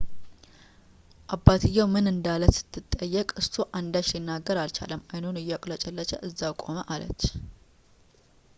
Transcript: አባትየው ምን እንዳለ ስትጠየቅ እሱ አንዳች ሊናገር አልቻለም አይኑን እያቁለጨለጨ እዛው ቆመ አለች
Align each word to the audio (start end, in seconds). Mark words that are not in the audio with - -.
አባትየው 1.35 1.87
ምን 1.95 2.05
እንዳለ 2.11 2.43
ስትጠየቅ 2.57 3.27
እሱ 3.41 3.53
አንዳች 3.79 4.09
ሊናገር 4.15 4.59
አልቻለም 4.63 5.05
አይኑን 5.13 5.39
እያቁለጨለጨ 5.43 6.11
እዛው 6.29 6.55
ቆመ 6.63 6.77
አለች 6.95 7.21